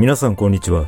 [0.00, 0.86] 皆さんこんにちは。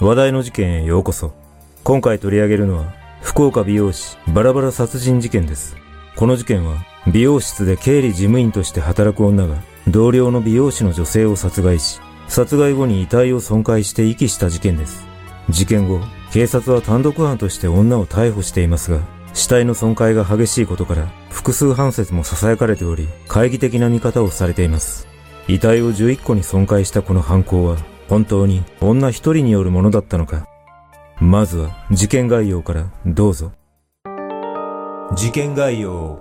[0.00, 1.34] 話題の事件へようこそ。
[1.82, 5.76] 今回取り上げるのは、福岡美容師バラバラ殺人事件です。
[6.16, 15.06] この事件は、美容室で経理事務員として働く女が、同僚の美容師の女性を殺害し、殺害後に遺体を損壊して遺棄した事件です。
[15.50, 16.00] 事件後、
[16.32, 19.00] 警察は単独犯として女を逮捕していますが、
[19.34, 25.06] 死体の損壊が激しいことから、複数判説も囁かれており、懐疑的な見方をされています。
[25.48, 27.76] 遺体を11個に損壊したこの犯行は、
[28.08, 30.46] 本当に女一人によるものだったのか？
[31.20, 33.52] まずは事件概要からどうぞ。
[35.14, 36.20] 事件概要。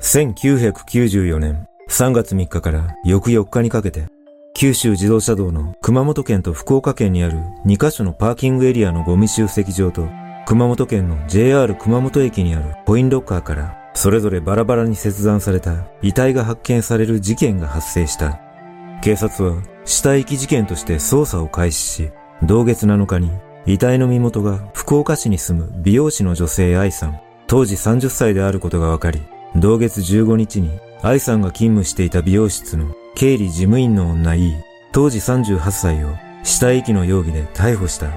[0.00, 4.06] 1994年3月3日から翌4日にかけて、
[4.54, 10.08] 九州自動車道の熊本県と福岡県にある2カ所のパーキングエリアのゴミ集積場と、
[10.46, 18.40] 熊本県の JR 熊本駅にあるコインロッカーからそれぞれバラバラに切断された遺体が発見される事件が発生した。
[19.00, 22.10] 警察は死体遺棄事件として捜査を開始し、
[22.42, 23.30] 同月7日に
[23.66, 29.20] 遺体の身元が福岡市に住む美容師の女性愛さん、当時30歳であることが分かり、
[29.56, 34.54] 同月15日に愛さんが勤務していた美容室の経理事務員の女 E、
[34.92, 38.08] 当時38歳を死体遺棄の容疑で逮捕した。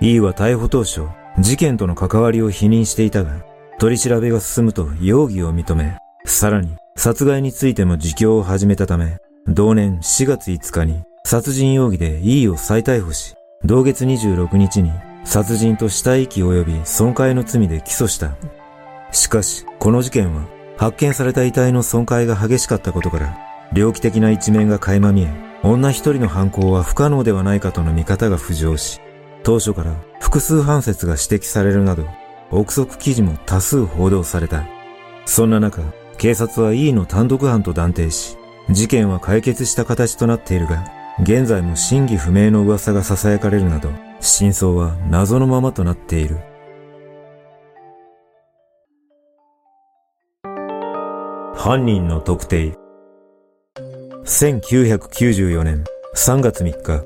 [0.00, 1.02] E は逮捕当初、
[1.38, 3.44] 事件との関わりを否認していたが、
[3.78, 9.18] 取り調べが進むと容疑を認め、さらに殺害についても自供を始めたため、
[9.50, 14.92] 同年4月5日に殺人容疑で E を再逮捕し、同月26日に
[15.24, 18.36] 殺人と死体遺棄及び損壊の罪で起訴した。
[19.10, 20.42] しかし、この事件は
[20.76, 23.38] 発見された遺体の損壊が激しかったことから、
[23.72, 25.28] 猟奇的な一面が垣間見え、
[25.62, 29.00] 女一人の犯行は不可能ではないかとの見方が浮上し、
[29.44, 32.04] 当初から複数判説が指摘されるなど、
[32.50, 34.66] 憶測記事も多数報道された。
[35.24, 35.80] そんな中、
[36.18, 38.36] 警察は E の単独犯と断定し、
[38.70, 40.84] 事件は解決した形となっているが、
[41.22, 43.90] 現在も真偽不明の噂が囁かれるなど、
[44.20, 46.36] 真相は謎のままとなっている。
[51.54, 52.76] 犯人の特定。
[54.24, 55.84] 1994年
[56.14, 57.04] 3月3日、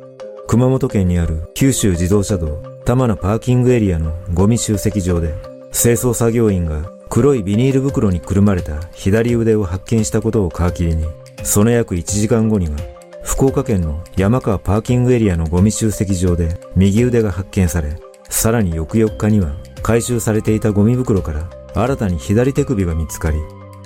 [0.49, 5.35] 熊本県にある九州自動車道玉名パーキングエリアのゴミ集積場で、
[5.73, 11.07] 清掃作業員が黒いビニール袋にくるまれた左腕を発見したことを皮切りに、
[11.43, 12.77] その約1時間後には、
[13.23, 17.97] 福岡県の山川パーキングエリアのゴミ集積場で右腕が発見され、
[18.29, 23.39] さらに翌4日には回収されていたゴミ袋から新たに左手首が見つかり、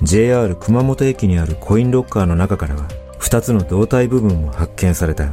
[0.02, 2.88] JR 熊本駅にあるコインロッカーの中からは
[3.20, 5.32] 2つの胴体部分も発見された。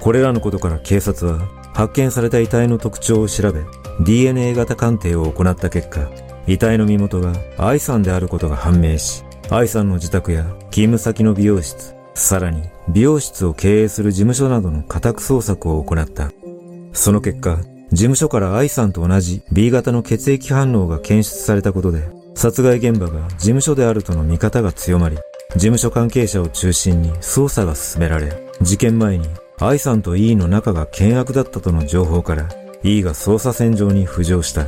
[0.00, 1.38] これらのことから警察は
[1.74, 3.60] 発見された遺体の特徴を調べ、
[4.00, 6.10] DNA 型鑑定を行った結果、
[6.46, 9.24] 遺体の身元が愛さんであることが判明し、
[9.54, 16.32] 愛さんの自宅や勤務先の美容室、さらに美容室を経営する事務所などの家宅捜索を行った。
[16.94, 17.58] その結果、
[17.90, 22.00] 事務所から愛さんと同じ B 型の血液反応が検出されたことで、
[22.34, 25.18] 殺害現場が事務所であるとの見方が強まり、
[25.50, 28.32] 事務所関係者を中心に捜査が進められ、
[28.62, 29.28] 事件前に
[29.60, 32.48] 愛さんと E の仲が険悪だったとの情報から
[32.82, 34.64] E が捜査線上に浮上した。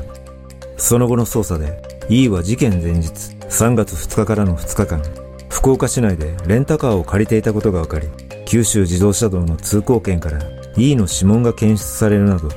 [0.77, 1.81] その後の捜査で
[2.11, 5.03] E は事件前日3月2日からの2日間、
[5.49, 8.09] 福岡市内でレンタカーを借りていたことが分かり、
[8.47, 10.41] 九州自動車道の通行券から
[10.77, 12.49] E の指紋が検出されるなど、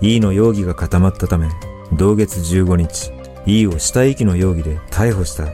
[0.00, 1.48] E の容疑が固まったため、
[1.92, 3.12] 同月15日、
[3.46, 5.48] E を死体遺棄の容疑で逮捕した。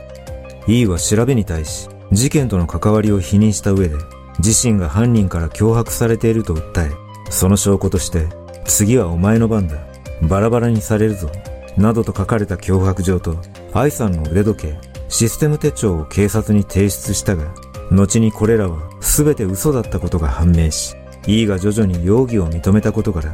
[0.67, 3.97] E は調べに対し、事件との関わりを否認した上で、
[4.39, 6.91] 自身が犯人から脅迫されていると訴え、
[7.31, 8.29] その証拠として、
[8.65, 9.77] 次はお前の番だ。
[10.23, 11.29] バラバラにされるぞ。
[11.77, 13.37] などと書かれた脅迫状と、
[13.75, 14.79] 愛さんの腕時計、
[15.09, 17.55] システム手帳を警察に提出したが、
[17.91, 20.95] 後にこれらは全て嘘だったことが判明し、
[21.27, 23.33] E が徐々に容疑を認めたことから、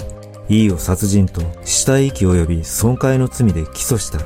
[0.48, 4.20] E を殺人と死体遺棄及び損壊の罪で起訴した。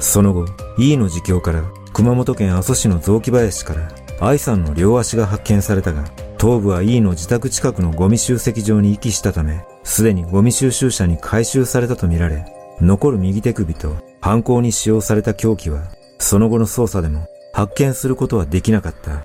[0.00, 0.46] その後、
[0.78, 3.88] E の自供から熊本県阿蘇市の雑木林から
[4.20, 6.04] 愛さんの両足が発見されたが、
[6.38, 12.44] 頭部は E の自宅近くのゴミ集積場に遺棄したため、すでにゴミ収集車に回収されたとみられ、
[12.80, 15.82] 残る右手首と犯行に使用された凶器は、
[16.18, 19.24] その後の捜査でも発見することはできなかった。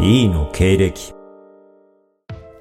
[0.00, 1.12] E の経歴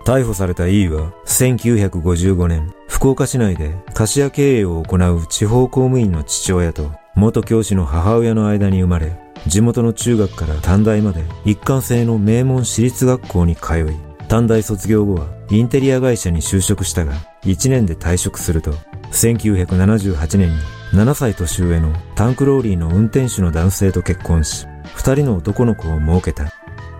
[0.03, 17.13] 逮捕された E は1955年、福岡市内で菓子屋経営を行う地方公務員の父親と元教師の母親の間に生まれ、地元の中学から短大まで一貫性の名門私立学校に通い、短大卒業後はインテリア会社に就職したが、
[17.43, 18.73] 1年で退職すると、
[19.11, 20.55] 1978年に
[20.91, 24.65] 7歳年上のタンクローリーの運転手の男性と結婚し、
[24.95, 26.51] 2人の男の子を設けた。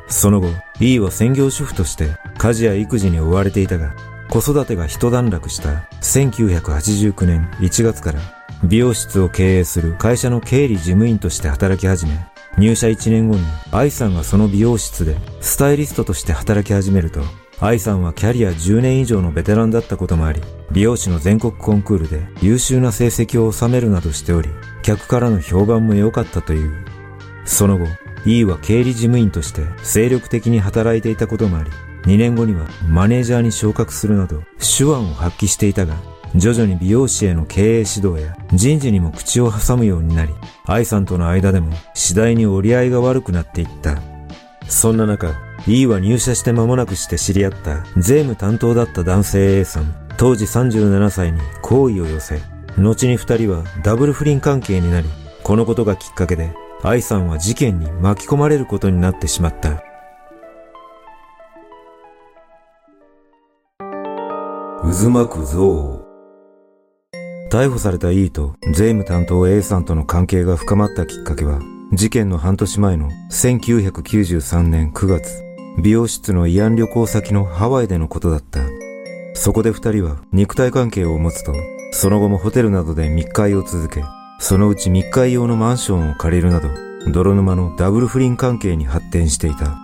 [0.08, 0.48] その後、
[0.80, 3.94] E は専業主婦として家事や育児に追われていたが、
[4.30, 8.20] 子育てが一段落した1989年1月から
[8.64, 12.18] 美容室を経営する会社の経理事務員として働き始め、
[12.58, 17.22] 入社1年後に愛さんがその美容室でスタイリストとして働き始めると、
[17.60, 24.50] 愛さんはキャリア10年以上のベテランだったこともあり、美容師の全国コンクールで優秀な成績を収めるなどしており、
[24.82, 26.86] 客からの評判も良かったという。
[27.46, 27.86] その後、
[28.26, 31.70] E は経理事務員として精力的に働いていたこともあり、
[32.06, 35.96] 2年後にはマネージャーに昇格するなど手腕を発揮していたが、
[36.38, 40.34] 徐々に美容師への経営指導や人事にも口を挟むようになり、
[40.66, 44.00] 愛さんとの間でも次第に折り合いが悪くなっていった。
[44.68, 45.34] そんな中、
[45.66, 52.40] E は入社して間もなくして知り合った税務担当だった男性 A さん、当時37歳に好意を寄せ、
[52.78, 55.10] 後に二人はダブル不倫関係になり、
[55.44, 59.84] このことがきっかけで、愛さんは事件に巻き込まれることになってしまった。
[64.84, 66.07] 渦巻く像
[67.50, 71.60] 逮捕された E と税務担当 A さんとの関係が深まったきっかけは、
[71.94, 75.44] 事件の半年前の1993年9月、
[75.82, 78.60] 美容室の慰安旅行先のハワイでのことだった。
[79.34, 81.54] そこで二人は肉体関係を持つと、
[81.92, 84.04] その後もホテルなどで密会を続け、
[84.40, 86.70] そのうち密会用のマンションを借りるなど、
[87.12, 89.78] 泥沼のダブル不倫関係に発展していた。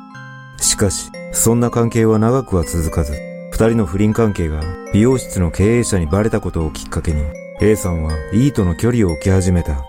[0.58, 3.14] しかし、そんな関係は長くは続かず、
[3.52, 4.62] 二人の不倫関係が
[4.94, 7.24] 美容室の経営者にバレたことをきっかけに、
[7.66, 9.86] A さんは E との距離を置き始めた。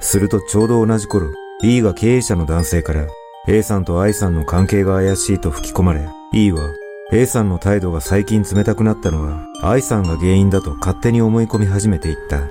[0.00, 1.28] するとちょうど同じ頃、
[1.62, 3.06] E が経営者の男性から
[3.48, 6.74] A さんと I さんの関係が怪しいと吹き込まれ、E は
[7.12, 12.50] A さんの態度が最近冷たくなったのは I さんが原因だと勝手に思い込み始めていった。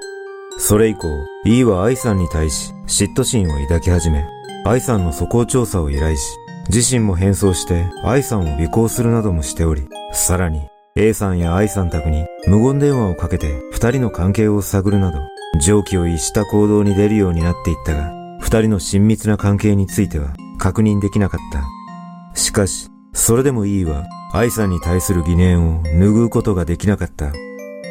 [0.58, 1.10] それ以降、
[1.46, 4.26] E は I さんに対し嫉妬心を抱き始め、
[4.66, 6.36] I さんの素行調査を依頼し、
[6.70, 15.20] 自身も変装して I さんを尾行するなどもしており、さらに A さんや I さん宅に無言電話をかけて二人の関係を探るなど、
[15.60, 22.40] 常軌を逸した行動に出るようになっていったが、二人の親密な関係については確認できなかった。
[22.40, 27.34] しかし、それでも E は I さんに対する疑念を拭うことができなかった。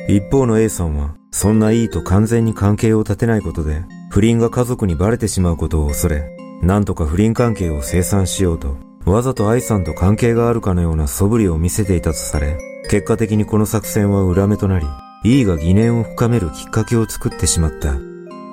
[0.08, 12.56] 一方の A さんは、そんな E と完全に関係を立てないことで、不倫が家族にバレてしまうことを恐れ、なんとか不倫関係を清算しようと、わざと I さんと関係があるかのような素振りを見せていたとされ、
[12.94, 14.86] 結果的にこの作戦は裏目となり、
[15.24, 17.96] E が疑念を深めるきっかけを作ってしまった。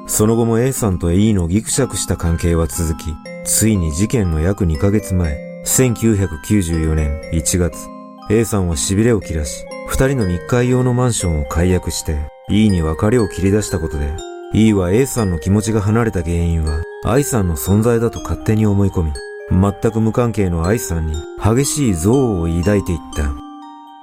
[0.07, 3.13] その後も A さんと E のギクシャクした関係は続き、
[3.45, 7.88] ついに事件の約2ヶ月前、1994年1月、
[8.31, 12.17] A さんは痺れを切らし、二人の密会用のマンションを解約して、
[12.49, 14.11] E に別れを切り出したことで、
[14.55, 19.11] E は A さんの気持ちが離れた原因は、I さんの存在だと勝手に思い込み、
[19.51, 23.40] 全く無関係の I さんに激しい憎悪を抱いていった。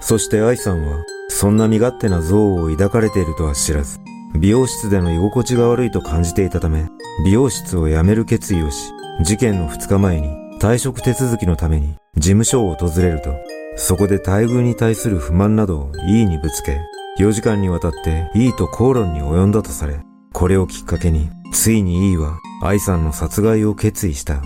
[0.01, 3.99] そして愛さんは、そんな身勝手な憎悪を抱かれているとは知らず、
[4.39, 6.87] 美容室での居心地が悪いと感じていたため、
[7.25, 10.29] 美容室を辞める決意をし、事件の2日前に
[10.61, 13.35] 退職手続きのために事務所を訪れると、
[13.77, 16.81] そこで待遇に対する不満などを E にぶつけ、
[17.19, 20.01] 4時間にわたって E と口論に及んだとされ、
[20.33, 24.43] これをきっかけに、ついに E は愛さんの殺害を決意した。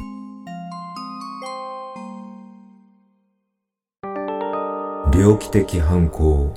[5.12, 6.54] 猟奇的犯行。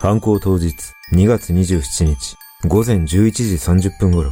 [0.00, 0.72] 犯行当日、
[1.12, 2.36] 2月27日、
[2.68, 4.30] 午前11時30分頃、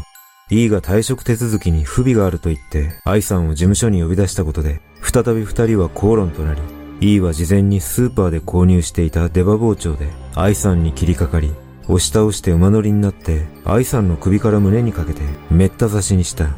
[0.48, 6.60] E が退職手続きに不備があると言って、愛さんを事務所に呼び出したことで、再び二人は口論となり、
[7.00, 11.52] E は事前にスーパーで購入していた出刃包丁で、愛さんに切りかかり、
[11.88, 16.48] 押し倒して馬乗りになって、愛さんの首から胸にかけて、めった刺しにした。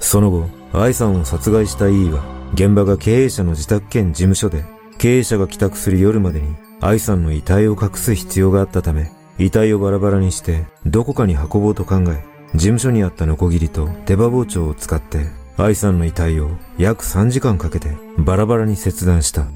[0.00, 4.64] その後、愛さんを殺害した E は、現場が経営者の自宅兼事務所で
[4.98, 12.24] 経営者が帰宅する夜までに愛さんの遺体を隠す必要があったため、遺体をバラバラにしてどこかに運ぼうと考え、
[12.54, 15.26] 事務所にあったノコギリと手羽包丁を使って
[15.56, 19.46] 愛さんの遺体を約3時間かけてバラバラに切断した。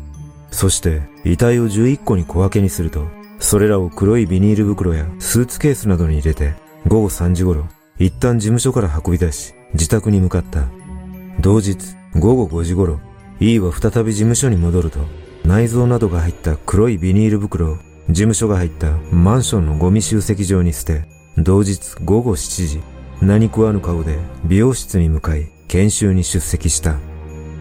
[0.53, 3.07] そして遺体を11個に小分けにすると、
[3.41, 6.55] それらを黒いビニール袋やスーツケースなどに入れて
[6.87, 7.67] 午後3時頃、
[7.99, 10.69] 一旦事務所から運び出し自宅に向かった。
[11.41, 13.01] 同日午後5時頃、
[13.41, 15.01] E は再び事務所に戻ると
[15.53, 17.77] 内臓などが入った黒いビニール袋を
[18.09, 21.05] 事務所が入ったマンションのゴミ集積場に捨て、
[21.37, 22.81] 同日午後7時、
[23.21, 24.17] 何食わぬ顔で
[24.47, 26.97] 美容室に向かい研修に出席した。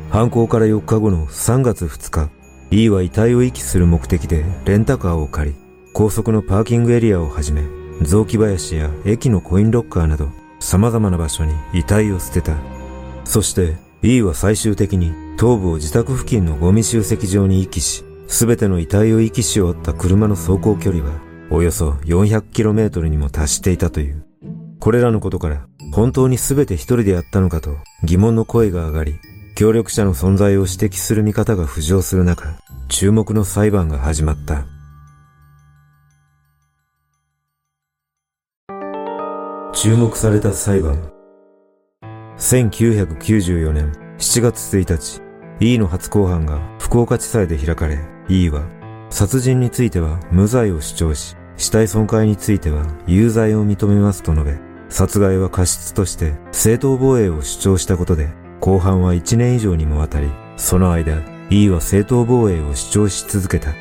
[0.09, 2.29] 犯行から4日後の3月2日、
[2.71, 5.55] E は遺体を遺棄する目的でレンタカーを借り、
[5.91, 7.61] 高速のパーキングエリアをはじめ、
[8.03, 10.29] 雑木林や駅のコインロッカーなど
[10.61, 12.55] 様々な場所に遺体を捨てた。
[13.25, 21.19] そして E は最終的に頭部を自宅付近のゴミ集積場に遺棄し、すべての遺体を遺棄し終わった車の走行距離は、
[21.49, 24.23] およそ 400km にも達していたという。
[24.79, 29.15] これらのことから、本当にすべて一人でやったのかと疑問の声が上がり、
[29.55, 34.67] 協力者の存在を指摘する見方が浮上する中、注目の裁判が始まった。
[39.73, 41.11] 注目された裁判。
[42.37, 45.30] 1994年7月1日、
[45.63, 48.63] E の初公判が福岡地裁で開かれ、E は、
[49.11, 54.57] 殺人については無罪を主張し、死体損壊については有罪を認めますと述べ、
[54.89, 63.75] 殺害は過失として正当防衛を主張したことで、後半は1年以上にもわたり、その間、E は正当防衛を主張し続けた。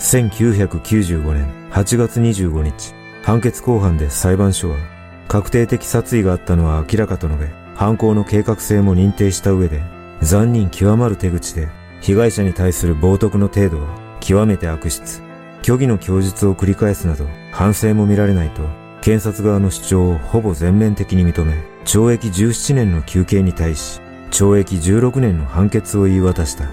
[0.00, 4.76] 1995年8月25日、判決公判で裁判所は、
[5.28, 9.80] 確定的殺意があったのは明らかと述べ、犯行の計画性も認定した上で、
[10.22, 11.68] 残忍極まる手口で、
[12.00, 15.22] 被害者に対する冒涜の程度は極めて悪質。
[15.62, 18.62] 虚偽の供述を繰り返すなど、反省も見られないと、
[19.00, 21.54] 検察側の主張をほぼ全面的に認め、
[21.84, 26.66] 懲役17年の求刑に対し、懲役16年の判決を言い渡した。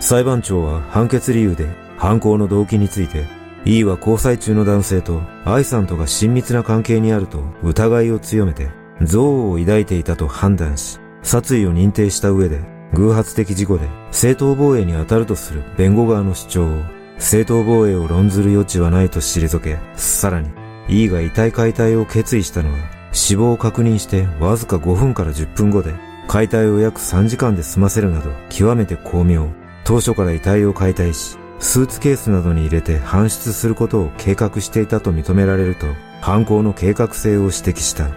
[0.00, 1.66] 裁判長は判決理由で
[1.96, 3.24] 犯行の動機について、
[3.64, 8.68] E は交際中の男性と愛さんとが親密な関係にあると疑いを強めて、
[9.00, 12.60] 憎悪を抱いていたと判断し、殺意を認定した上で、
[12.94, 16.82] 偶発的事故で正当防衛に当たるとする弁護側の主張を、
[17.18, 20.50] 正当防衛を論ずる余地はないと退け、さらに、
[20.88, 22.78] E が遺体解体を決意したのは、
[23.12, 25.94] 死亡を確認してわずか5分から10分後で
[26.28, 29.48] 解体を約3時間で済ませるなど極めて巧妙。
[29.84, 35.86] 当初から遺体を解体し、スーツケースなどに入れて搬出することを計画していたと認められると、
[36.20, 38.10] 犯行の計画性を指摘した。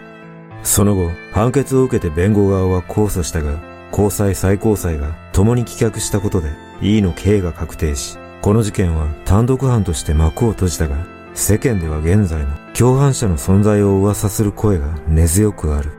[0.63, 6.49] その後、判決を受けて弁護側は控訴したが、高裁最高裁が共に棄却したことで、
[6.81, 10.95] E の刑が確定し、この事件は単独犯として幕を閉じたが、
[11.33, 15.91] 世間では現在も共犯者の存在を噂する声が根強くある。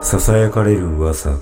[0.00, 1.36] 囁かれる噂。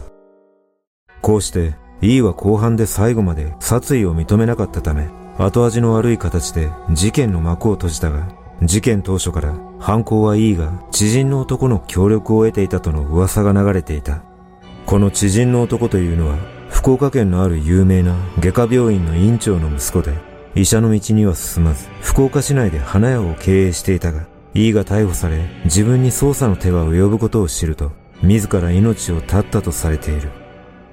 [1.22, 8.28] こうして、E は後半で最後まで殺意を認めなかったため、後味の悪い形で事件の幕を閉じたが、
[8.62, 14.22] 事件当初から犯行は E が知人の男の協力を得ていたとの噂が流れていた。
[14.84, 16.36] この知人の男というのは、
[16.68, 20.14] 福岡県のある有名な外科病院の院長の息子で、
[20.54, 30.30] 医者の道には進まず、福岡市内で花屋を経営していたが、E が逮捕され、自分に捜査の手が及ぶことを知ると、自ら命を絶ったとされている。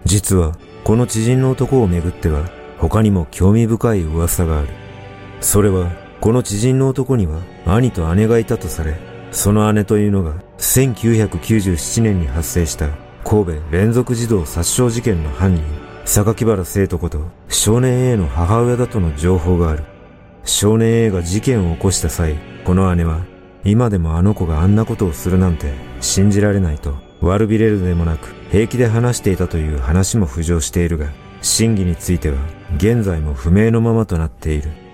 [0.05, 4.69] 実は、この知人の男をめぐっては、他にも興味深い噂がある。
[5.41, 8.95] それは、この知人の男には兄と姉がいたとされ、
[9.31, 12.89] その姉というのが1997年に発生した
[13.23, 15.63] 神戸連続児童殺傷事件の犯人、
[16.05, 19.83] 榊原生徒こと少年 A の母親だとの情報がある。
[20.43, 23.19] 少年 A が事件を起こした際、この姉は
[23.63, 31.09] 今でもあの子があんなことをするなんて信じられないと悪びれるでもなく平気で話していたという話も浮上しているが、
[31.41, 32.37] 真偽については
[32.77, 34.86] 現在も不明のままとなっている。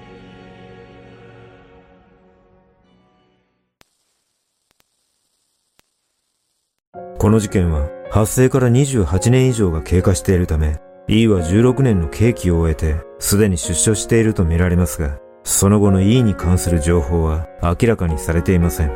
[7.23, 18.91] この事件は発生から28年以上が経過しているため、E は16年の刑期を終えて、すでに出所しているとみられますが、その後の E に関する情報は明らかにされていません。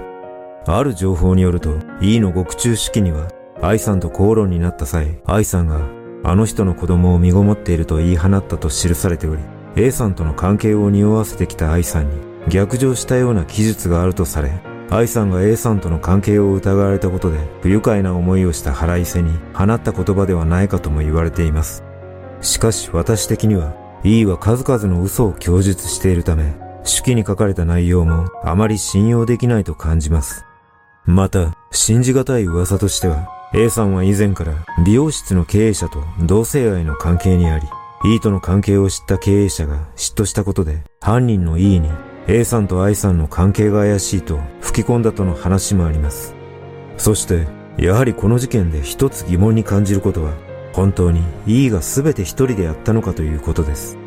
[0.65, 3.29] ある情報によると、E の獄中式には、
[3.61, 5.79] 愛さんと口論になった際、愛さんが、
[6.25, 9.41] あの人の子供を身ごもっていると言い放ったと記されており、
[9.77, 12.17] A さんとの関係を匂わせてきた愛さんに、
[12.49, 14.51] 逆上したような記述があるとされ、
[14.89, 21.83] 愛さんが A さんとの関係を疑われたことで、不愉快な思いをした腹いせに放った言葉ではないかとも言われています。
[22.41, 26.53] しかし私的には、E は数々の嘘を供述しているため、
[26.85, 30.45] 手記に書かれた内容もあまり信用できないと感じます。
[31.05, 34.53] また、信じがたい噂としては、A さんは以前から
[34.85, 37.67] 美容室の経営者と同性愛の関係にあり、
[38.05, 41.89] E との関係を知った経営者が嫉妬したことで、犯人の E に
[42.29, 46.35] A さんと I さんの関係が怪しいと吹き込んだとの話もあります。
[46.97, 50.33] そして、やはりこの事件で一つ疑問に感じることは、
[50.73, 53.97] 本当に E が全て一人でやったのかということです。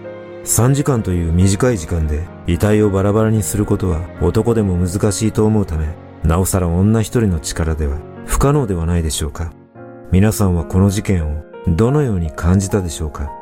[0.45, 5.89] 3時間という短い時間で遺体をバラバラにすることは男でも難しいと思うため、
[6.23, 9.51] なおさら女一人の力では不可能ではないでしょうか。
[10.13, 13.33] 皆さんはこの事件をどのように感じたでしょうか